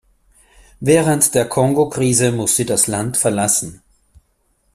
[0.79, 3.83] Während der Kongo-Krise muss sie das Land verlassen.